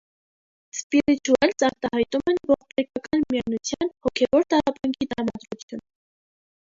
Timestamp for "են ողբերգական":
2.33-3.25